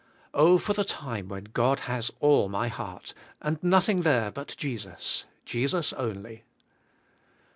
[0.33, 5.25] Oh, for the time when God has all my heart; and nothing there but Jesus,
[5.45, 6.43] Je sus only."